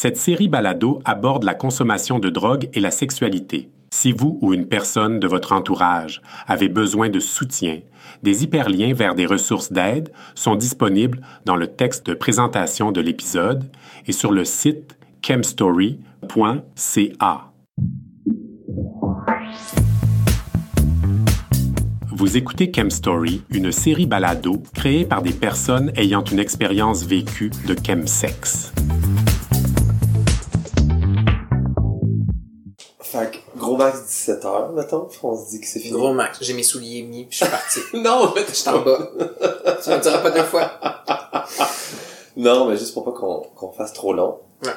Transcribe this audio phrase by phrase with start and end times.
[0.00, 3.68] Cette série balado aborde la consommation de drogue et la sexualité.
[3.92, 7.80] Si vous ou une personne de votre entourage avez besoin de soutien,
[8.22, 13.64] des hyperliens vers des ressources d'aide sont disponibles dans le texte de présentation de l'épisode
[14.06, 15.98] et sur le site chemstory.ca.
[22.12, 27.74] Vous écoutez Chemstory, une série balado créée par des personnes ayant une expérience vécue de
[27.84, 28.72] chemsex.
[33.68, 35.92] Gros max 17h, mettons, on se dit que c'est fini.
[35.92, 36.38] Gros max.
[36.40, 37.80] J'ai mes souliers mis, puis je suis parti.
[37.94, 39.10] non, mais Je suis en bas.
[39.82, 40.72] tu me diras pas deux fois.
[42.36, 44.38] Non, mais juste pour pas qu'on qu'on fasse trop long.
[44.62, 44.70] Ouais.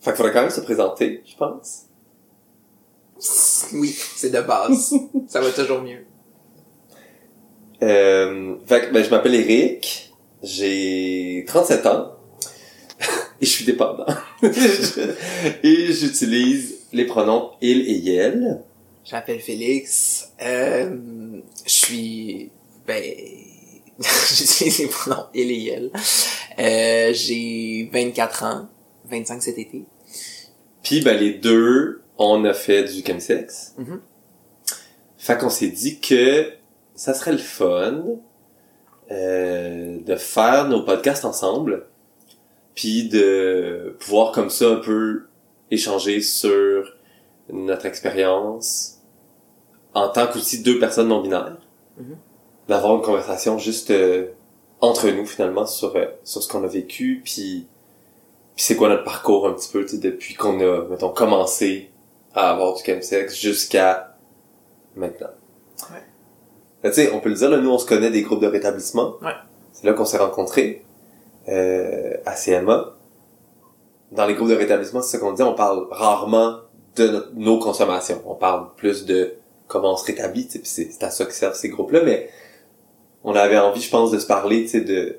[0.00, 1.86] Fait qu'il faudrait quand même se présenter, je pense.
[3.72, 4.94] Oui, c'est de base.
[5.26, 6.06] Ça va toujours mieux.
[7.82, 10.12] Euh, fait que, ben, je m'appelle Eric,
[10.44, 12.12] j'ai 37 ans,
[13.40, 14.06] et je suis dépendant.
[14.42, 18.62] et j'utilise les pronoms il et yel.
[19.04, 20.32] Je m'appelle Félix.
[20.42, 22.50] Euh, je suis...
[22.86, 23.02] Ben...
[24.00, 25.90] J'utilise les pronoms il et elle.
[26.58, 28.68] Euh, j'ai 24 ans.
[29.10, 29.84] 25 cet été.
[30.82, 33.74] Puis, ben, les deux, on a fait du chemsex.
[33.78, 34.00] Mhm.
[35.18, 36.52] Fait qu'on s'est dit que
[36.94, 38.02] ça serait le fun
[39.10, 41.86] euh, de faire nos podcasts ensemble,
[42.74, 45.26] puis de pouvoir comme ça un peu
[45.70, 46.84] échanger sur
[47.52, 48.98] notre expérience
[49.94, 51.56] en tant qu'aussi deux personnes non binaires,
[51.98, 52.16] Mhm.
[52.68, 54.28] d'avoir une conversation juste euh,
[54.80, 57.66] entre nous finalement sur euh, sur ce qu'on a vécu, puis
[58.54, 61.90] puis c'est quoi notre parcours un petit peu, depuis qu'on a mettons commencé
[62.34, 64.16] à avoir du chemsex jusqu'à
[64.96, 65.30] maintenant.
[65.90, 66.90] Ouais.
[66.90, 69.16] Tu sais, on peut le dire, là, nous, on se connaît des groupes de rétablissement.
[69.22, 69.32] Ouais.
[69.72, 70.84] C'est là qu'on s'est rencontrés,
[71.48, 72.94] euh, à CMA.
[74.12, 76.58] Dans les groupes de rétablissement, c'est ce qu'on dit, on parle rarement
[76.96, 78.20] de no- nos consommations.
[78.26, 79.34] On parle plus de
[79.68, 82.28] comment on se rétablit, c'est à ça que servent ces groupes-là, mais
[83.22, 85.16] on avait envie, je pense, de se parler, de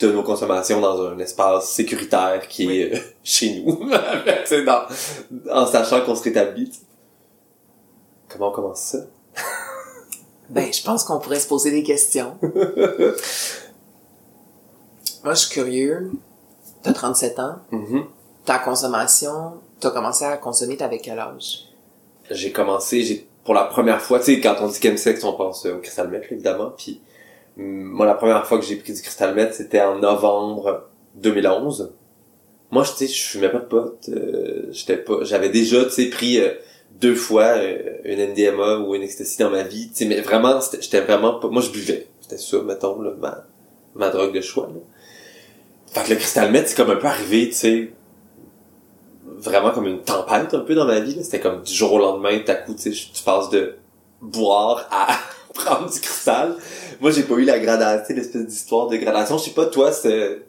[0.00, 3.80] de nos consommations dans un espace sécuritaire qui est euh, chez nous,
[4.64, 4.82] dans,
[5.52, 6.70] en sachant qu'on se rétablit.
[8.28, 8.98] Comment on commence ça?
[10.50, 12.36] Ben, je pense qu'on pourrait se poser des questions.
[12.42, 12.52] Moi,
[15.34, 16.10] je suis curieux.
[16.82, 17.56] T'as 37 ans.
[17.70, 18.04] Mhm.
[18.48, 21.64] Ta consommation, t'as commencé à consommer, t'avais quel âge?
[22.30, 25.66] J'ai commencé, j'ai pour la première fois, tu sais, quand on dit chemsex, on pense
[25.66, 27.02] euh, au crystal meth, évidemment, puis
[27.58, 31.92] hum, moi, la première fois que j'ai pris du crystal meth, c'était en novembre 2011.
[32.70, 35.90] Moi, je- tu sais, je fumais pas de potes, euh, j'étais pas, j'avais déjà, tu
[35.90, 36.54] sais, pris euh,
[37.02, 37.56] deux fois
[38.06, 41.48] une NDMA ou une ecstasy dans ma vie, tu sais, mais vraiment, j'étais vraiment pas,
[41.48, 43.44] moi, je buvais, c'était ça, mettons, là, ma,
[43.94, 44.80] ma drogue de choix, là.
[45.92, 47.90] Fait que le crystal meth, c'est comme un peu arrivé, tu sais,
[49.38, 51.22] vraiment comme une tempête un peu dans ma vie.
[51.22, 52.92] C'était comme du jour au lendemain, à coup, tu
[53.24, 53.76] passes de
[54.20, 55.16] boire à
[55.54, 56.56] prendre du cristal.
[57.00, 59.38] Moi, j'ai pas eu la gradation, l'espèce d'histoire de gradation.
[59.38, 60.42] Je sais pas, toi, c'est...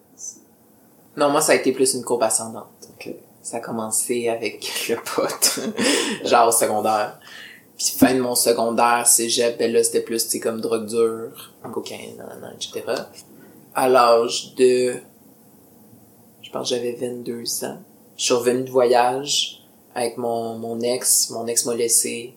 [1.16, 2.68] Non, moi, ça a été plus une courbe ascendante.
[2.96, 3.14] Ok.
[3.42, 5.60] Ça a commencé avec le pote,
[6.26, 7.20] genre au secondaire.
[7.78, 11.54] Puis fin de mon secondaire, cégep, ben là, c'était plus, tu sais, comme drogue dure,
[11.72, 12.84] cocaïne, nanana, etc.
[13.74, 14.96] À l'âge de...
[16.42, 17.78] Je pense que j'avais 22 ans.
[18.20, 19.64] Je suis revenu de voyage
[19.96, 21.30] avec mon, mon ex.
[21.30, 22.36] Mon ex m'a laissé.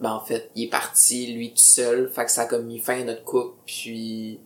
[0.00, 2.10] Ben, en fait, il est parti, lui, tout seul.
[2.12, 3.54] Fait que ça a comme mis fin à notre couple.
[3.64, 4.40] Puis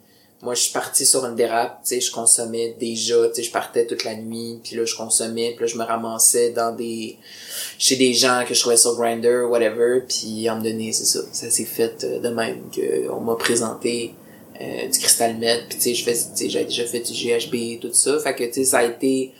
[0.44, 3.50] moi je suis partie sur une dérape, tu sais, je consommais déjà, tu sais, je
[3.50, 7.16] partais toute la nuit, puis là je consommais, puis là je me ramassais dans des
[7.78, 11.06] chez des gens que je trouvais sur Grindr, whatever, puis à un moment donné, c'est
[11.06, 14.14] ça, ça s'est fait euh, de même que on m'a présenté
[14.60, 17.12] euh, du cristal meth, puis tu sais, je fais tu sais, j'avais déjà fait du
[17.12, 19.32] GHB tout ça, fait que tu sais ça a été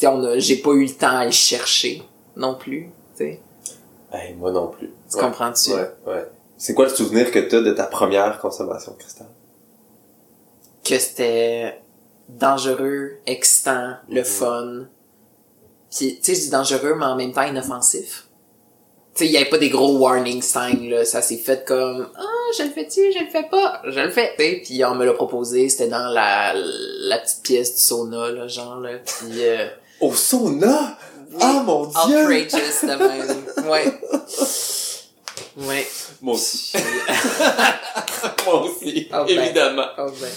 [0.00, 2.02] tu sais on a j'ai pas eu le temps à le chercher
[2.36, 3.40] non plus, tu sais.
[4.12, 4.90] Hey, moi non plus.
[5.10, 5.22] Tu Ouais.
[5.22, 5.72] comprends-tu?
[5.72, 6.26] Ouais, ouais.
[6.56, 9.26] C'est quoi le souvenir que t'as de ta première consommation de cristal?
[10.82, 11.80] que c'était
[12.28, 14.86] dangereux, excitant, le fun.
[15.94, 18.26] Puis, tu sais, je dis dangereux, mais en même temps inoffensif.
[19.14, 21.04] Tu sais, il y avait pas des gros warning signs, là.
[21.04, 22.22] Ça s'est fait comme, ah,
[22.58, 24.34] je le fais-tu, je le fais pas, je le fais.
[24.36, 28.48] Tu puis on me l'a proposé, c'était dans la, la petite pièce du sauna, là,
[28.48, 28.98] genre, là.
[29.04, 29.68] Puis, euh,
[30.00, 30.96] Au sauna!
[31.40, 32.24] Ah, mon Dieu!
[32.24, 33.70] outrageous de même.
[33.70, 34.00] Ouais.
[35.56, 35.86] Ouais.
[36.22, 36.72] Moi aussi.
[38.46, 39.38] Moi aussi, Ah ben.
[39.38, 39.86] évidemment.
[39.98, 40.28] Oh ben.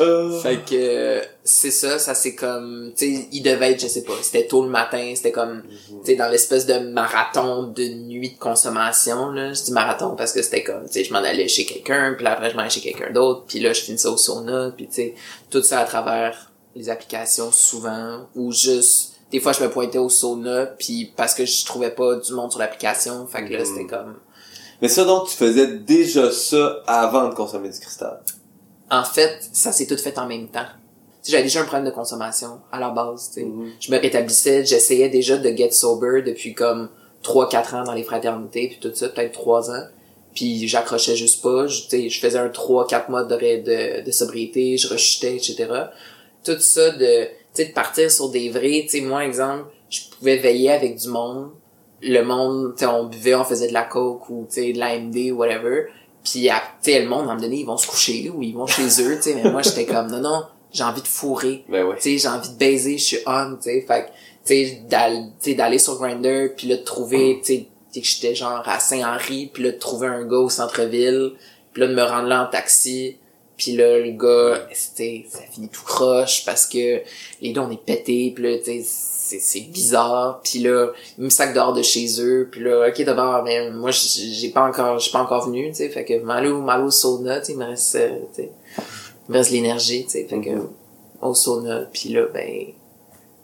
[0.00, 3.88] Euh, Fait que euh, c'est ça, ça c'est comme tu sais, il devait être je
[3.88, 7.82] sais pas, c'était tôt le matin, c'était comme tu sais dans l'espèce de marathon de
[7.84, 11.18] nuit de consommation là, je dis marathon parce que c'était comme tu sais je m'en
[11.18, 14.08] allais chez quelqu'un, puis après je m'en allais chez quelqu'un d'autre, puis là je finissais
[14.08, 15.14] au sauna, puis tu sais
[15.50, 20.08] tout ça à travers les applications souvent ou juste des fois je me pointais au
[20.08, 23.86] sauna puis parce que je trouvais pas du monde sur l'application fait que là c'était
[23.86, 24.16] comme
[24.80, 28.20] Mais ça, donc, tu faisais déjà ça avant de consommer du cristal?
[28.90, 30.66] en fait ça s'est tout fait en même temps
[31.26, 33.46] j'avais déjà un problème de consommation à la base tu sais.
[33.46, 33.70] Mhm.
[33.80, 36.88] je me rétablissais j'essayais déjà de get sober depuis comme
[37.22, 39.84] 3-4 ans dans les fraternités puis tout ça peut-être 3 ans
[40.34, 44.10] puis j'accrochais juste pas je, tu sais, je faisais un 3-4 mois de, de, de
[44.10, 45.68] sobriété je rechutais etc
[46.44, 50.36] tout ça de tu de partir sur des vrais tu sais moi exemple je pouvais
[50.36, 51.50] veiller avec du monde.
[52.02, 55.16] Le monde tu on buvait on faisait de la coke ou tu sais de l'AMD
[55.32, 55.86] ou whatever.
[56.24, 58.42] Puis à- tu sais le monde à un moment donné ils vont se coucher ou
[58.42, 59.34] ils vont chez eux tu sais.
[59.34, 61.64] Mais moi j'étais comme non non j'ai envie de fourrer.
[61.68, 61.96] Ben ouais.
[61.96, 63.80] tu sais j'ai envie de baiser je suis on tu sais.
[63.86, 64.06] Fait
[64.46, 64.88] tu
[65.40, 68.62] sais d'aller sur Grindr puis là de trouver tu sais tu sais, que j'étais genre
[68.66, 71.32] à Saint-Henri puis là de trouver un gars au centre-ville
[71.72, 73.16] puis là de me rendre là en taxi
[73.60, 77.02] puis là le gars c'était ça finit tout croche parce que
[77.42, 80.40] les deux on est pétés puis là tu sais c'est c'est bizarre.
[80.42, 83.90] Puis là ils me sacent dehors de chez eux puis là ok d'abord mais moi
[83.90, 86.90] j'ai j'ai pas encore je suis pas encore venu tu sais fait que malo malo
[86.90, 88.50] sauna tu sais il me reste euh, tu sais
[89.28, 90.50] il me reste l'énergie tu sais fait que
[91.20, 92.72] au sauna puis là ben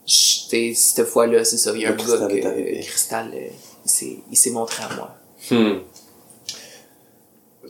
[0.07, 3.49] sais, cette fois-là c'est ça il y a un gars que cristal euh,
[3.85, 5.15] il s'est il s'est montré à moi.
[5.51, 5.79] Hmm.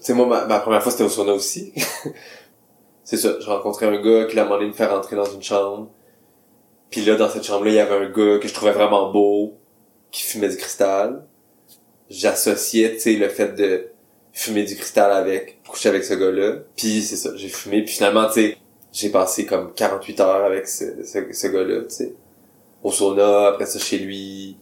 [0.07, 1.73] Sais, moi, ma, ma première fois, c'était au sauna aussi.
[3.03, 5.43] c'est ça, je rencontrais un gars qui l'a demandé de me faire entrer dans une
[5.43, 5.91] chambre.
[6.89, 9.57] Puis là, dans cette chambre-là, il y avait un gars que je trouvais vraiment beau,
[10.09, 11.25] qui fumait du cristal.
[12.09, 13.89] J'associais, tu sais, le fait de
[14.31, 16.53] fumer du cristal avec, coucher avec ce gars-là.
[16.77, 17.83] Puis c'est ça, j'ai fumé.
[17.83, 18.57] Puis finalement, tu sais,
[18.93, 22.15] j'ai passé comme 48 heures avec ce, ce, ce gars-là, tu sais.
[22.81, 24.55] Au sauna, après ça chez lui.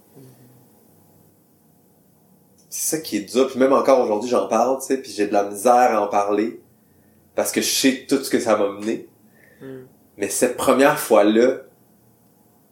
[2.77, 3.47] C'est ça qui est dur.
[3.47, 6.07] Puis même encore aujourd'hui, j'en parle, tu sais, puis j'ai de la misère à en
[6.07, 6.59] parler
[7.33, 9.07] parce que je sais tout ce que ça m'a mené.
[9.61, 9.85] Hmm.
[10.17, 11.61] Mais cette première fois-là,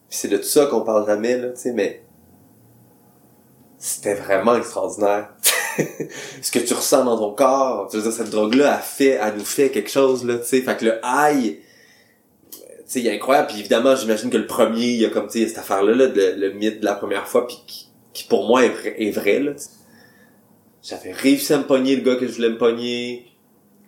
[0.09, 2.03] c'est de tout ça qu'on parle jamais, là, tu sais, mais
[3.77, 5.29] c'était vraiment extraordinaire.
[6.41, 9.35] ce que tu ressens dans ton corps, tu veux dire, cette drogue-là, a fait, elle
[9.37, 10.61] nous fait quelque chose, là, tu sais.
[10.61, 11.59] Fait que le high,
[12.51, 13.47] tu sais, il est incroyable.
[13.47, 16.07] Puis évidemment, j'imagine que le premier, il y a comme, tu sais, cette affaire-là, là,
[16.13, 19.39] le mythe de la première fois, puis qui, qui pour moi est vrai, est vrai
[19.39, 19.53] là.
[20.83, 23.25] J'avais réussi à me pogner le gars que je voulais me pogner.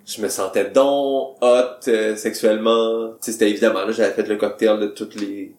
[0.06, 3.10] Je me sentais donc hot euh, sexuellement.
[3.10, 5.56] Tu sais, c'était évidemment, là, j'avais fait le cocktail de toutes les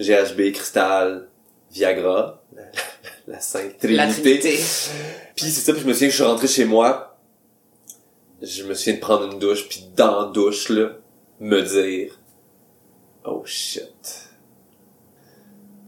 [0.00, 1.28] GHB, Cristal,
[1.72, 2.62] Viagra, la,
[3.26, 4.38] la sainte la trinité.
[4.38, 4.64] trinité
[5.34, 7.18] Puis c'est ça, puis je me souviens que je suis rentré chez moi.
[8.42, 10.90] Je me souviens de prendre une douche, puis dans la douche, là,
[11.40, 12.18] me dire
[13.24, 14.25] «Oh shit.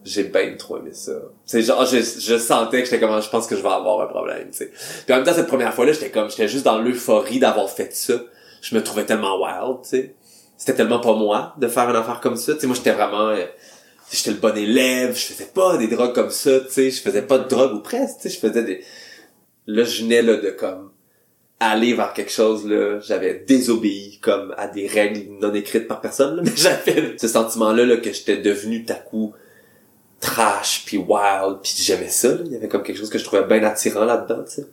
[0.08, 1.12] J'ai bien trop aimé ça.»
[1.44, 4.06] C'est genre, je, je sentais que j'étais comme «Je pense que je vais avoir un
[4.06, 4.72] problème, tu sais.»
[5.04, 7.94] Puis en même temps, cette première fois-là, j'étais comme, j'étais juste dans l'euphorie d'avoir fait
[7.94, 8.14] ça.
[8.62, 10.14] Je me trouvais tellement wild, tu sais.
[10.56, 12.54] C'était tellement pas moi de faire une affaire comme ça.
[12.54, 13.28] Tu sais, moi, j'étais vraiment...
[13.28, 13.44] euh,
[14.10, 16.90] j'étais le bon élève, je faisais pas des drogues comme ça, tu sais.
[16.90, 18.34] Je faisais pas de drogue ou presque, tu sais.
[18.34, 18.84] Je faisais des
[19.68, 20.90] là je venais là de comme
[21.60, 26.36] aller vers quelque chose là j'avais désobéi comme à des règles non écrites par personne
[26.36, 29.34] là, mais j'avais ce sentiment là, là que j'étais devenu tout coup
[30.20, 32.40] trash puis wild puis j'aimais ça là.
[32.44, 34.66] il y avait comme quelque chose que je trouvais bien attirant là dedans tu sais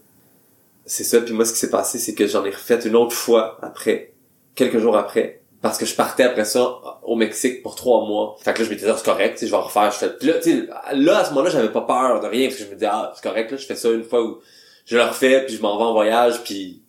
[0.85, 3.15] c'est ça puis moi ce qui s'est passé c'est que j'en ai refait une autre
[3.15, 4.13] fois après
[4.55, 8.35] quelques jours après parce que je partais après ça au Mexique pour trois mois.
[8.39, 9.89] Fait que là, je m'étais dit, Ah, c'est correct, tu je vais en refaire.
[9.89, 12.65] Je fais, là, tu là, à ce moment-là, j'avais pas peur de rien, parce que
[12.65, 14.41] je me disais, ah, c'est correct, là, je fais ça une fois où
[14.85, 16.83] je le refais, puis je m'en vais en voyage, puis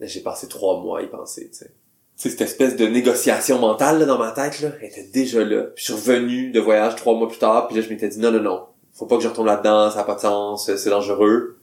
[0.00, 1.72] j'ai passé trois mois à y penser, tu sais.
[2.18, 5.62] Sais, cette espèce de négociation mentale, là, dans ma tête, là, elle était déjà là.
[5.74, 8.18] Puis je suis revenu de voyage trois mois plus tard, puis là, je m'étais dit,
[8.18, 10.90] non, non, non, faut pas que je retourne là-dedans, ça n'a pas de sens, c'est
[10.90, 11.56] dangereux.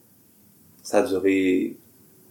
[0.81, 1.75] Ça a duré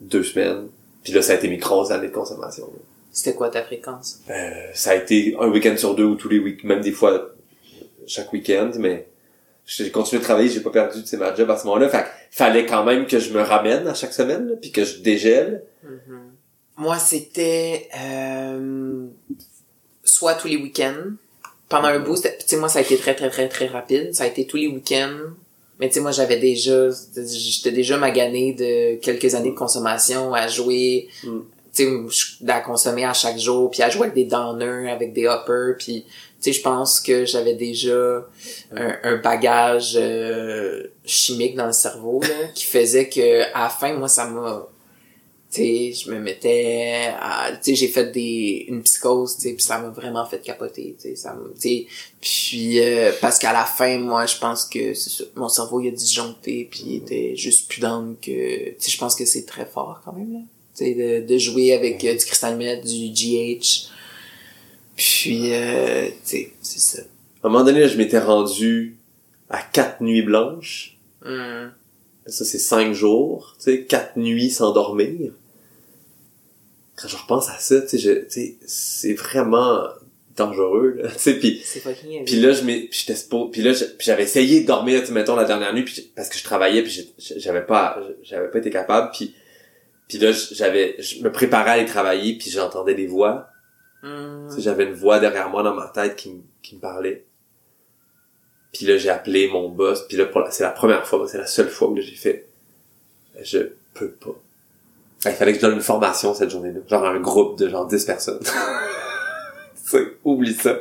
[0.01, 0.69] deux semaines.
[1.03, 2.65] Puis là, ça a été mes grosses années de consommation.
[2.65, 2.81] là.
[3.13, 4.21] C'était quoi ta fréquence?
[4.31, 7.35] Euh, ça a été un week-end sur deux ou tous les week même des fois
[8.07, 9.07] chaque week-end, mais
[9.67, 11.89] j'ai continué de travailler, j'ai pas perdu sais, ma job à ce moment-là.
[11.89, 14.85] Fait que fallait quand même que je me ramène à chaque semaine, là, puis que
[14.85, 15.63] je dégèle.
[16.77, 19.07] Moi, c'était euh,
[20.03, 21.13] soit tous les week-ends.
[21.69, 24.15] Pendant un bout, tu sais, moi, ça a été très, très, très, très rapide.
[24.15, 25.17] Ça a été tous les week-ends.
[25.81, 30.47] Mais tu sais, moi, j'avais déjà, j'étais déjà magané de quelques années de consommation à
[30.47, 31.41] jouer, Mm.
[31.75, 35.25] tu sais, à consommer à chaque jour, puis à jouer avec des downers, avec des
[35.25, 36.05] uppers, puis
[36.41, 38.25] tu sais, je pense que j'avais déjà
[38.77, 43.95] un, un bagage euh, chimique dans le cerveau, là, qui faisait que à la fin,
[43.95, 44.69] moi, ça m'a
[45.55, 49.63] sais, je me mettais à, tu sais, j'ai fait des, une psychose, tu sais, puis
[49.63, 51.87] ça m'a vraiment fait capoter, tu sais, ça me, tu sais,
[52.21, 55.91] puis euh, parce qu'à la fin, moi, je pense que ça, mon cerveau, il a
[55.93, 60.01] disjoncté, puis il était juste plus que, tu sais, je pense que c'est très fort
[60.05, 60.41] quand même, là,
[60.77, 63.89] tu sais, de, de jouer avec euh, du crystal meth, du GH,
[64.97, 67.03] Puis, euh, tu sais, c'est ça.
[67.43, 68.97] À un moment donné, là, je m'étais rendu
[69.51, 70.99] à quatre nuits blanches.
[71.25, 71.69] Hmm.
[72.27, 75.33] Ça, c'est cinq jours, tu sais, quatre nuits sans dormir.
[76.97, 79.85] Quand je repense à ça, tu sais, c'est vraiment
[80.37, 81.61] dangereux, là, tu sais, puis
[82.25, 85.37] Puis là, je m'ai, puis j'étais suppo- puis là, j'avais essayé de dormir, tu mettons,
[85.37, 89.11] la dernière nuit, puis parce que je travaillais, puis j'avais pas, j'avais pas été capable,
[89.13, 89.35] puis,
[90.09, 93.49] puis là, j'avais, je me préparais à aller travailler, puis j'entendais des voix,
[94.03, 94.51] Hmm.
[94.59, 97.25] j'avais une voix derrière moi dans ma tête qui, me- qui me parlait.
[98.73, 101.39] Puis là, j'ai appelé mon boss, puis là, pour la- c'est la première fois, c'est
[101.39, 102.47] la seule fois où j'ai fait,
[103.43, 103.59] je
[103.95, 104.35] peux pas.
[105.27, 108.05] Il fallait que je donne une formation cette journée-là, genre un groupe de genre 10
[108.05, 108.41] personnes.
[110.25, 110.79] Oublie ça.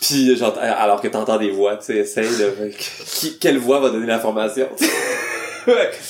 [0.00, 2.70] Puis j'entends, alors que t'entends des voix, tu sais, essaye de,
[3.40, 4.68] quelle voix va donner l'information?
[5.66, 5.90] ouais.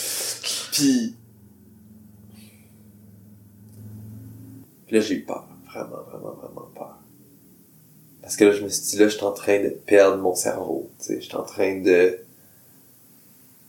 [0.72, 1.14] Puis,
[4.86, 6.96] puis là j'ai eu peur, vraiment, vraiment, vraiment peur.
[8.22, 10.34] Parce que là je me suis dit là, je suis en train de perdre mon
[10.34, 12.18] cerveau, tu sais, je suis en train de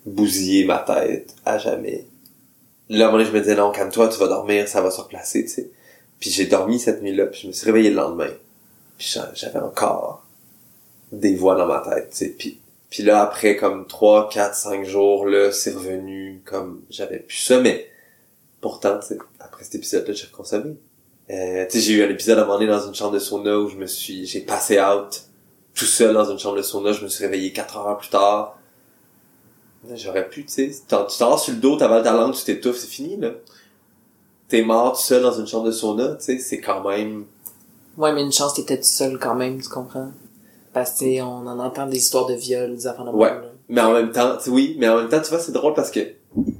[0.05, 2.05] bousiller ma tête à jamais.
[2.91, 4.91] Là, à un moment donné, je me disais non, calme-toi, tu vas dormir, ça va
[4.91, 5.69] se replacer, tu sais.
[6.19, 8.29] Puis j'ai dormi cette nuit-là, puis je me suis réveillé le lendemain.
[8.97, 10.25] Puis j'a- j'avais encore
[11.11, 12.29] des voix dans ma tête, tu sais.
[12.37, 17.37] Puis, puis là, après comme 3, 4, 5 jours, là, c'est revenu comme j'avais plus
[17.37, 17.89] ça, mais
[18.59, 20.75] pourtant, tu sais, après cet épisode-là, j'ai reconsommé.
[21.29, 23.19] Euh, tu sais, j'ai eu un épisode à un moment donné dans une chambre de
[23.19, 25.23] sauna où je me suis, j'ai passé out
[25.73, 28.57] tout seul dans une chambre de sauna, je me suis réveillé 4 heures plus tard.
[29.95, 32.87] J'aurais pu, tu sais, tu t'en sur le dos, t'avales ta langue, tu t'étouffes, c'est
[32.87, 33.31] fini, là.
[34.47, 37.25] T'es mort tout seul dans une chambre de sauna, tu sais, c'est quand même...
[37.97, 40.11] Ouais, mais une chance, t'étais tout seul quand même, tu comprends?
[40.73, 43.31] Parce que, on en entend des histoires de viol, des affaires de Ouais.
[43.69, 45.99] Mais en même temps, oui, mais en même temps, tu vois, c'est drôle parce que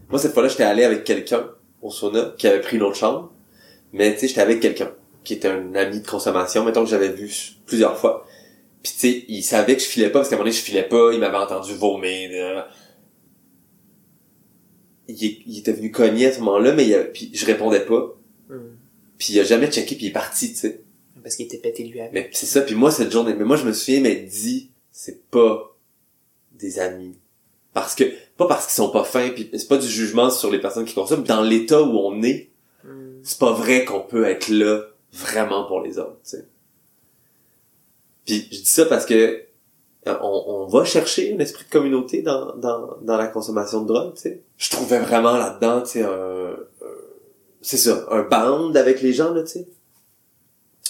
[0.10, 1.46] moi, cette fois-là, j'étais allé avec quelqu'un
[1.82, 3.32] au sauna qui avait pris une autre chambre.
[3.94, 4.90] Mais tu sais, j'étais avec quelqu'un
[5.24, 7.32] qui était un ami de consommation, mettons que j'avais vu
[7.66, 8.26] plusieurs fois.
[8.82, 10.64] Puis tu sais, il savait que je filais pas parce qu'à un moment donné, je
[10.64, 12.66] filais pas, il m'avait entendu vomir.
[15.20, 17.86] Il, est- il était venu cogner à ce moment-là, mais il a- puis je répondais
[17.86, 18.16] pas.
[18.50, 18.58] Hmm.
[19.18, 20.82] Puis il a jamais checké, puis il est parti, tu sais.
[21.24, 22.14] Parce qu'il était pété lui avec.
[22.14, 25.24] Mais c'est ça, puis moi, cette journée, mais moi, je me souviens m'être dit, c'est
[25.30, 25.76] pas
[26.60, 27.16] des amis.
[27.74, 28.04] Parce que,
[28.38, 30.94] pas parce qu'ils sont pas fins, puis c'est pas du jugement sur les personnes qui
[30.96, 32.50] consomment, dans l'état où on est,
[32.84, 33.20] Hmm.
[33.22, 34.82] c'est pas vrai qu'on peut être là
[35.14, 36.48] vraiment pour les autres, tu sais.
[38.26, 39.44] Puis je dis ça parce que
[40.08, 43.88] euh, on, on va chercher un esprit de communauté dans, dans, dans la consommation de
[43.88, 44.42] drogue, tu sais.
[44.58, 46.10] Je trouvais vraiment là-dedans, tu sais, un,
[46.52, 46.56] un-
[47.62, 49.68] c'est ça, un band avec les gens, là, tu sais.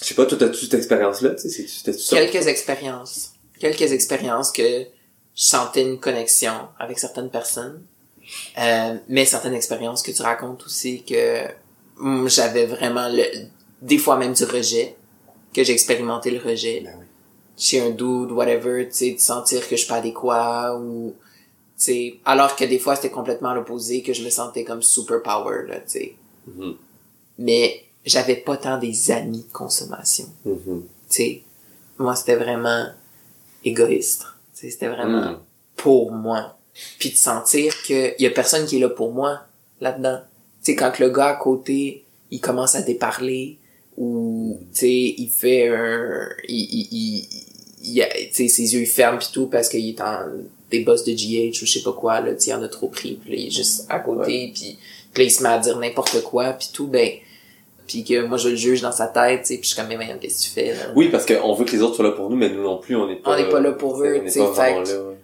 [0.02, 1.92] Je sais pas, toi, t'as-tu cette expérience-là, tu sais?
[2.10, 3.34] Quelques expériences.
[3.60, 4.64] Quelques expériences que
[5.36, 7.84] je sentais une connexion avec certaines personnes.
[8.58, 11.44] Euh, mais certaines expériences que tu racontes aussi que
[12.00, 13.24] hum, j'avais vraiment le,
[13.82, 14.96] des fois même du rejet,
[15.54, 17.01] que j'ai expérimenté le rejet Ben oui.
[17.62, 21.14] Chez un dude, whatever, tu sais, de sentir que je suis pas adéquat ou,
[21.78, 25.22] tu sais, alors que des fois c'était complètement l'opposé, que je me sentais comme super
[25.22, 26.16] power, là, tu sais.
[26.48, 26.76] Mhm.
[27.38, 30.84] Mais j'avais pas tant des amis de consommation Mhm.
[31.10, 31.42] tu sais,
[32.00, 32.86] moi, c'était vraiment
[33.64, 34.26] égoïste.
[34.56, 35.38] Tu sais, c'était vraiment Mhm.
[35.76, 36.58] pour moi.
[36.98, 39.42] Puis de sentir que y a personne qui est là pour moi
[39.82, 40.22] là-dedans.
[40.64, 43.58] Tu sais, quand le gars à côté, il commence à déparler
[43.98, 46.30] ou, tu sais, il fait un...
[46.48, 47.28] Il, il, il,
[47.84, 50.20] il a- ses yeux ils ferment pis tout parce qu'il est en
[50.70, 53.16] des boss de GH ou je sais pas quoi, là, il en a trop pris.
[53.22, 54.78] Puis là, il est juste à côté, puis
[55.14, 57.10] puis là, il se met à dire n'importe quoi, puis tout, ben...
[57.86, 59.90] Puis que moi, je le juge dans sa tête, tu sais, puis je suis comme,
[59.90, 60.94] mais voyons, qu'est-ce que tu fais, là?
[60.96, 62.96] Oui, parce qu'on veut que les autres soient là pour nous, mais nous non plus,
[62.96, 63.34] on n'est pas...
[63.34, 65.18] On n'est pas là pour eux, tu sais, fait là, ouais.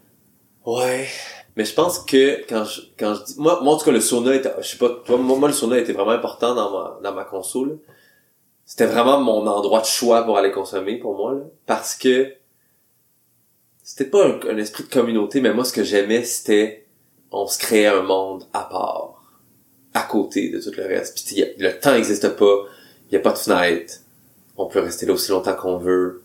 [0.65, 1.07] Ouais.
[1.55, 4.01] Mais je pense que quand je, quand je dis, moi, moi, en tout cas, le
[4.01, 6.99] sauna était, je sais pas, toi, moi, moi, le sauna était vraiment important dans ma,
[7.01, 7.79] dans ma console.
[8.65, 11.41] C'était vraiment mon endroit de choix pour aller consommer, pour moi, là.
[11.65, 12.33] Parce que,
[13.87, 16.85] c'était pas un, esprit de communauté, mais moi, ce que j'aimais, c'était,
[17.31, 19.23] on se créait un monde à part,
[19.93, 21.25] à côté de tout le reste.
[21.25, 22.65] Puis, a- le temps n'existe pas,
[23.09, 24.01] il y a pas de fenêtre,
[24.57, 26.21] on peut rester là aussi longtemps qu'on veut,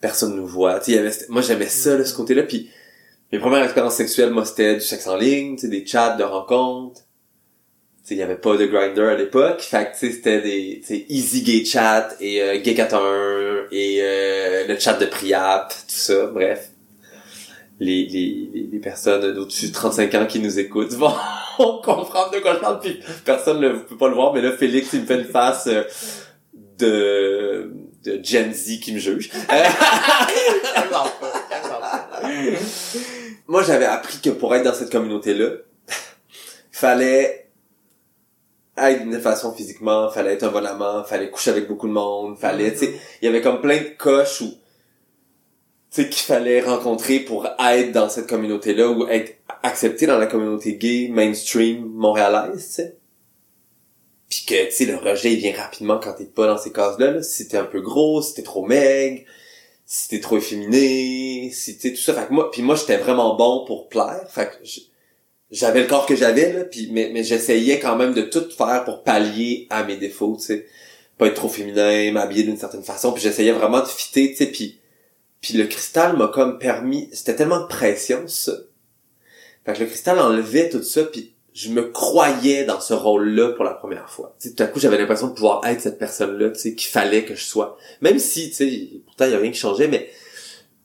[0.00, 0.80] personne nous voit.
[0.86, 1.00] Y
[1.30, 2.70] moi, j'aimais ça, là, ce côté-là, puis
[3.32, 7.00] mes premières expériences sexuelles, moi, c'était du sexe en ligne, des chats de rencontres.
[8.08, 9.60] Il y avait pas de grinder à l'époque.
[9.62, 14.94] Fait que, c'était des, easy gay chat et euh, gay 41 et euh, le chat
[14.94, 16.70] de Priap, tout ça, bref.
[17.80, 21.12] Les, les, les, personnes d'au-dessus de 35 ans qui nous écoutent vont
[21.82, 24.94] comprendre de quoi je parle, puis personne ne peut pas le voir, mais là, Félix,
[24.94, 25.82] il me fait une face euh,
[26.78, 27.72] de,
[28.04, 29.30] de Gen Z qui me juge.
[29.48, 29.70] Pas.
[33.48, 35.48] Moi, j'avais appris que pour être dans cette communauté-là,
[36.72, 37.45] fallait
[38.78, 42.36] être d'une façon physiquement, fallait être un bon amant, fallait coucher avec beaucoup de monde,
[42.38, 43.18] fallait, tu sais, Mm-hmm.
[43.22, 44.48] il y avait comme plein de coches où,
[45.90, 50.26] tu sais, qu'il fallait rencontrer pour être dans cette communauté-là ou être accepté dans la
[50.26, 52.96] communauté gay, mainstream, montréalaise, tu sais.
[54.28, 57.12] Puis que, tu sais, le rejet, il vient rapidement quand t'es pas dans ces cases-là,
[57.12, 57.22] là.
[57.22, 59.22] Si t'es un peu gros, si t'es trop maigre,
[59.84, 62.12] si t'es trop efféminé, si, tu sais, tout ça.
[62.12, 64.26] Fait que moi, puis moi, j'étais vraiment bon pour plaire.
[64.28, 64.80] Fait que je-
[65.50, 68.84] j'avais le corps que j'avais, là, puis mais, mais j'essayais quand même de tout faire
[68.84, 70.66] pour pallier à mes défauts, tu sais.
[71.18, 74.46] Pas être trop féminin, m'habiller d'une certaine façon, puis j'essayais vraiment de fitter, tu sais,
[74.46, 74.80] puis
[75.40, 78.52] puis le cristal m'a comme permis, c'était tellement de pression, ça.
[79.64, 83.64] Fait que le cristal enlevait tout ça, puis je me croyais dans ce rôle-là pour
[83.64, 84.34] la première fois.
[84.40, 86.88] Tu sais, tout à coup, j'avais l'impression de pouvoir être cette personne-là, tu sais, qu'il
[86.90, 87.76] fallait que je sois.
[88.00, 90.10] Même si, tu sais, pourtant, il y a rien qui changeait, mais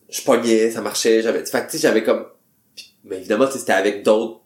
[0.09, 2.27] je pognais, ça marchait, j'avais, fait que, tu sais, j'avais comme,
[3.03, 4.40] mais évidemment, c'était avec d'autres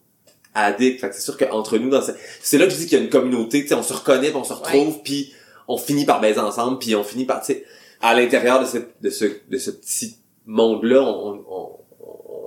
[0.56, 2.98] addicts, fait que c'est sûr qu'entre nous, dans ce- c'est là que je dis qu'il
[2.98, 5.34] y a une communauté, tu sais, on se reconnaît, on se retrouve, puis
[5.68, 7.66] on finit par baiser ensemble, puis on finit par, tu sais,
[8.02, 11.70] à l'intérieur de ce, de ce, de ce petit monde-là, on, on,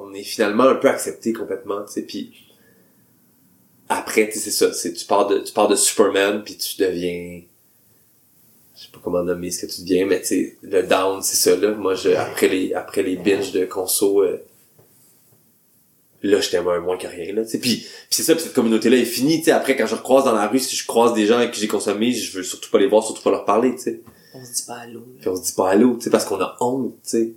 [0.09, 2.33] on est finalement un peu accepté complètement, tu sais, puis
[3.88, 6.81] après, tu sais, c'est ça, c'est, tu pars de, tu pars de Superman, puis tu
[6.81, 7.43] deviens,
[8.77, 11.37] je sais pas comment nommer ce que tu deviens, mais tu sais, le down, c'est
[11.37, 11.73] ça, là.
[11.73, 14.43] Moi, je, après les, après les binges de conso, euh,
[16.23, 17.59] là, j'étais moins, moins que rien, là, tu.
[17.59, 19.51] Puis, c'est ça, puis cette communauté-là est finie, tu.
[19.51, 22.13] Après, quand je recroise dans la rue, si je croise des gens qui j'ai consommé,
[22.13, 24.01] je veux surtout pas les voir, surtout pas leur parler, tu sais.
[24.35, 25.01] On se dit pas allô.
[25.01, 25.07] là.
[25.21, 27.33] Puis on se dit pas allô, tu sais, parce qu'on a honte, tu sais.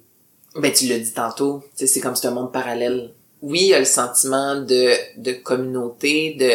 [0.56, 3.14] Ben, tu l'as dit tantôt, tu sais, c'est comme c'est un monde parallèle.
[3.42, 6.52] Oui, il y a le sentiment de, de communauté, de,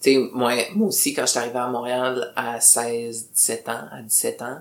[0.00, 3.84] tu sais, moi, moi aussi, quand je suis arrivée à Montréal à 16, 17 ans,
[3.92, 4.58] à 17 ans,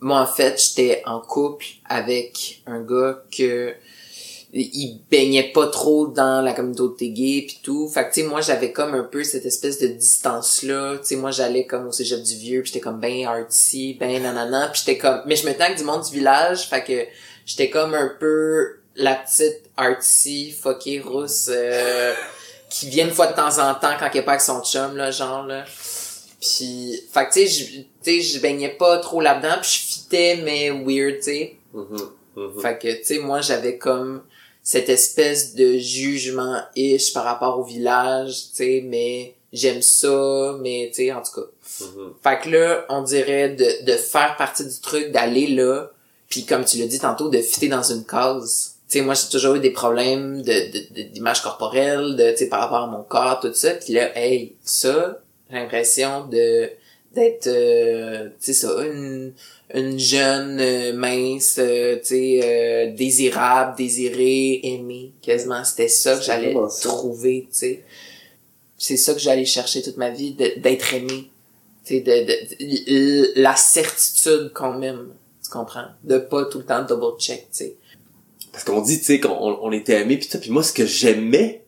[0.00, 3.74] moi, en fait, j'étais en couple avec un gars que,
[4.52, 7.88] il baignait pas trop dans la communauté gay pis tout.
[7.88, 10.96] Fait que, tu sais, moi, j'avais comme un peu cette espèce de distance-là.
[10.98, 14.22] Tu sais, moi, j'allais comme au cégep du vieux pis j'étais comme ben artsy, ben
[14.22, 17.06] nanana pis j'étais comme, mais je me tenais avec du monde du village, fait que
[17.44, 22.14] j'étais comme un peu la petite artsy, fuckée rousse, euh,
[22.70, 24.96] qui vient une fois de temps en temps quand elle est pas avec son chum,
[24.96, 25.64] là, genre, là.
[26.40, 29.92] Puis, fait que, tu sais, je- tu sais, je baignais pas trop là-dedans, puis je
[29.92, 31.56] fitais, mais weird, tu sais.
[31.74, 32.60] Mhm.
[32.62, 34.22] Fait que, tu sais, moi, j'avais comme
[34.70, 41.04] cette espèce de jugement-ish par rapport au village, tu sais, mais j'aime ça, mais, tu
[41.06, 41.46] sais, en tout cas.
[41.86, 42.12] Mhm.
[42.22, 45.90] Fait que là, on dirait de, de faire partie du truc, d'aller là,
[46.28, 48.74] puis comme tu l'as dit tantôt, de fitter dans une case.
[48.90, 52.36] Tu sais, moi, j'ai toujours eu des problèmes de, de, de- d'image corporelle, de, tu
[52.36, 53.70] sais, par rapport à mon corps, tout ça.
[53.72, 56.68] Puis là, hey, ça, j'ai l'impression de
[57.14, 59.32] d'être, euh, tu sais ça, une,
[59.74, 65.64] une jeune euh, mince, euh, tu sais, euh, désirable, désirée, aimée, quasiment.
[65.64, 67.84] C'était ça que j'allais trouver, tu sais.
[68.78, 71.30] C'est ça que j'allais chercher toute ma vie, d'être aimée.
[71.84, 72.12] Tu sais, de,
[72.64, 75.08] de, la certitude qu'on m'aime,
[75.42, 75.86] tu comprends?
[76.04, 77.76] De pas tout le temps double check, tu sais.
[78.52, 80.86] Parce qu'on dit, tu sais, qu'on on, était aimés, puis ça, puis moi, ce que
[80.86, 81.64] j'aimais,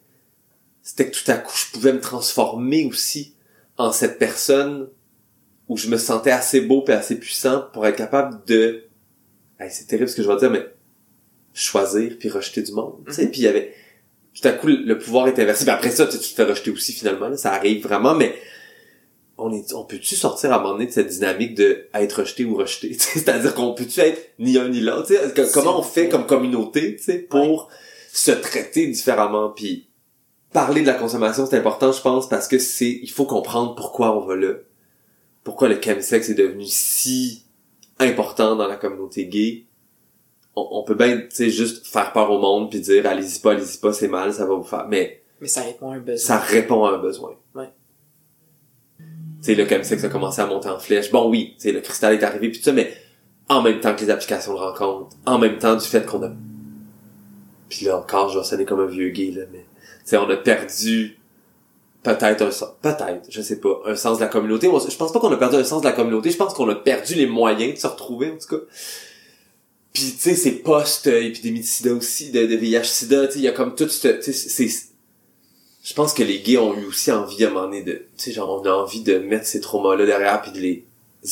[0.82, 3.34] c'était que tout à coup, je pouvais me transformer aussi
[3.76, 4.88] en cette personne
[5.70, 8.86] où je me sentais assez beau et assez puissant pour être capable de...
[9.60, 10.66] Hey, c'est terrible ce que je vais dire, mais
[11.54, 13.30] choisir puis rejeter du monde, tu sais, Mhm.
[13.30, 13.72] puis il y avait...
[14.34, 15.64] Tout à coup, le pouvoir est inversé.
[15.64, 18.34] Puis après ça, tu te fais rejeter aussi, finalement, là, ça arrive vraiment, mais
[19.38, 22.44] on est, on peut-tu sortir à un moment donné de cette dynamique de être rejeté
[22.44, 22.92] ou rejeté?
[22.98, 25.12] C'est-à-dire qu'on peut-tu être ni un ni l'autre?
[25.52, 26.96] Comment on fait comme communauté,
[27.28, 27.68] pour
[28.12, 29.50] se traiter différemment?
[29.50, 29.88] Puis
[30.52, 34.16] parler de la consommation, c'est important, je pense, parce que c'est, il faut comprendre pourquoi
[34.16, 34.54] on va là.
[35.44, 37.44] Pourquoi le chemsex est devenu si
[38.00, 39.66] important dans la communauté gay.
[40.56, 43.52] On, on peut bien, tu sais, juste faire peur au monde puis dire, allez-y pas,
[43.52, 44.86] allez-y pas, c'est mal, ça va vous faire.
[44.88, 46.26] Mais Mais ça répond à un besoin.
[46.26, 47.36] ça répond à un besoin.
[47.54, 47.70] Ouais.
[48.98, 49.04] Tu
[49.42, 51.10] sais, le chemsex a commencé à monter en flèche.
[51.10, 52.92] Bon, oui, tu sais, le cristal est arrivé puis tout ça, mais
[53.48, 56.30] en même temps que les applications de rencontre, en même temps du fait qu'on a...
[57.68, 59.60] Puis là encore, je vais sonner comme un vieux gay, là, mais...
[59.60, 61.19] Tu sais, on a perdu
[62.02, 62.70] peut-être un sens...
[62.82, 64.68] Peut-être, je sais pas, un sens de la communauté.
[64.68, 66.74] Je pense pas qu'on a perdu un sens de la communauté, je pense qu'on a
[66.74, 68.62] perdu les moyens de se retrouver, en tout cas.
[69.92, 73.48] Puis, tu sais, c'est post-épidémie de sida aussi, de, de VIH-sida, tu sais, il y
[73.48, 74.20] a comme tout ce...
[74.20, 74.68] C'est...
[75.82, 77.92] Je pense que les gays ont eu aussi envie à un moment donné de...
[77.92, 80.84] Tu sais, genre, on a envie de mettre ces traumas-là derrière puis de les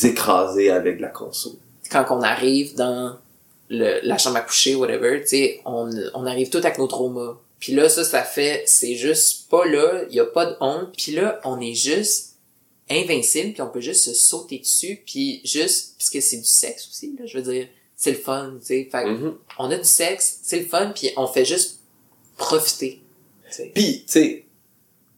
[0.02, 1.58] écraser avec la conso.
[1.90, 3.16] Quand on arrive dans
[3.68, 7.36] le, la chambre à coucher, whatever, tu sais, on, on arrive tout avec nos traumas.
[7.60, 10.94] Puis là, ça, ça fait, c'est juste pas là, il y a pas de honte.
[10.96, 12.36] Puis là, on est juste
[12.90, 17.14] invincible, puis on peut juste se sauter dessus, puis juste, puisque c'est du sexe aussi,
[17.18, 18.88] là, je veux dire, c'est le fun, tu sais.
[18.90, 19.34] Fait que Mhm.
[19.58, 21.80] on a du sexe, c'est le fun, puis on fait juste
[22.36, 23.02] profiter.
[23.74, 24.44] Puis, tu sais,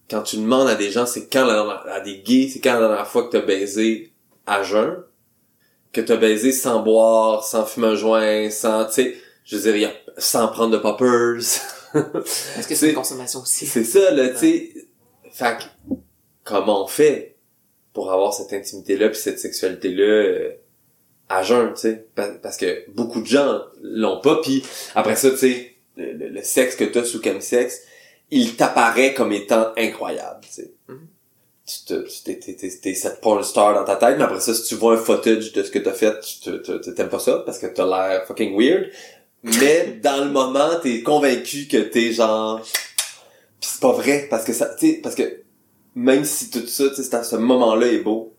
[0.09, 1.61] quand tu demandes à des gens, c'est quand la,
[1.93, 4.11] à des gays, c'est quand la dernière fois que t'as baisé
[4.45, 5.03] à jeun,
[5.93, 9.93] que t'as baisé sans boire, sans fumer un joint, sans, tu sais, je veux dire,
[10.17, 11.39] sans prendre de poppers.
[12.57, 13.65] Est-ce que c'est une consommation aussi?
[13.65, 14.73] C'est ça, là, tu sais.
[15.31, 15.95] Fait que,
[16.43, 17.37] comment on fait
[17.93, 20.51] pour avoir cette intimité-là puis cette sexualité-là euh,
[21.29, 22.05] à jeun, tu sais?
[22.15, 24.63] Parce que beaucoup de gens l'ont pas, puis
[24.95, 27.81] après ça, tu sais, le, sexe que t'as sous chemsex,
[28.29, 30.73] il t'apparaît comme étant incroyable, tu sais.
[30.89, 31.07] Mm-hmm.
[31.63, 34.97] Tu t'es cette porn star dans ta tête, mais après ça, si tu vois un
[34.97, 38.57] footage de ce que t'as fait, tu t'aimes pas ça parce que t'as l'air fucking
[38.57, 38.89] weird.
[39.43, 42.61] Mais dans le moment, t'es convaincu que t'es genre...
[43.59, 45.41] Pis c'est pas vrai, parce que ça, tu sais, parce que
[45.95, 48.33] même si tout ça, tu sais, ce moment-là est beau,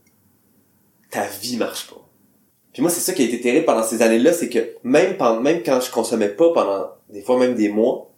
[1.11, 2.03] ta vie marche pas.
[2.73, 5.41] Puis moi, c'est ça qui a été terrible pendant ces années-là, c'est que même pendant,
[5.41, 8.11] même quand je consommais pas pendant des fois même des mois,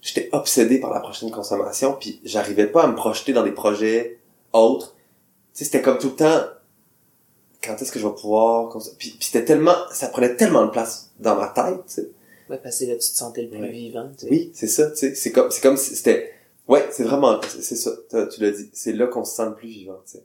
[0.00, 4.20] j'étais obsédé par la prochaine consommation, puis j'arrivais pas à me projeter dans des projets
[4.52, 4.94] autres.
[4.94, 6.42] Tu sais, c'était comme tout le temps,
[7.64, 8.76] quand est-ce que je vais pouvoir...
[8.98, 9.74] Puis, puis c'était tellement...
[9.90, 12.10] Ça prenait tellement de place dans ma tête, tu sais.
[12.50, 14.30] Ouais, parce que là, tu te sentais le plus vivant, tu sais.
[14.30, 15.14] Oui, c'est ça, tu sais.
[15.14, 16.30] C'est comme, c'est comme si c'était...
[16.68, 17.40] Ouais, c'est vraiment...
[17.42, 18.68] C'est ça, tu l'as dit.
[18.72, 20.24] C'est là qu'on se sent le plus vivant, tu sais.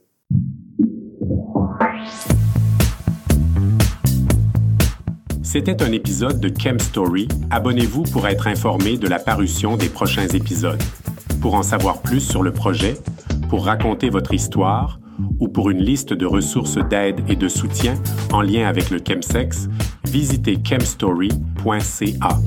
[5.42, 7.26] C'était un épisode de Chem Story.
[7.50, 10.82] Abonnez-vous pour être informé de la parution des prochains épisodes.
[11.40, 12.94] Pour en savoir plus sur le projet,
[13.48, 15.00] pour raconter votre histoire
[15.38, 17.94] ou pour une liste de ressources d'aide et de soutien
[18.32, 19.68] en lien avec le chemsex,
[20.04, 22.38] visitez chemstory.ca.